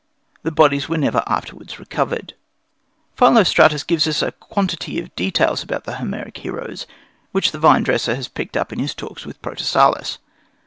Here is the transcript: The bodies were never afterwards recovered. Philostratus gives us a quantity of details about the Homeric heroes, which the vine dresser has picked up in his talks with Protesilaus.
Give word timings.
The 0.41 0.49
bodies 0.51 0.89
were 0.89 0.97
never 0.97 1.21
afterwards 1.27 1.77
recovered. 1.77 2.33
Philostratus 3.15 3.83
gives 3.83 4.07
us 4.07 4.23
a 4.23 4.31
quantity 4.31 4.99
of 4.99 5.15
details 5.15 5.61
about 5.61 5.83
the 5.83 5.97
Homeric 5.97 6.37
heroes, 6.37 6.87
which 7.31 7.51
the 7.51 7.59
vine 7.59 7.83
dresser 7.83 8.15
has 8.15 8.27
picked 8.27 8.57
up 8.57 8.73
in 8.73 8.79
his 8.79 8.95
talks 8.95 9.27
with 9.27 9.39
Protesilaus. 9.43 10.17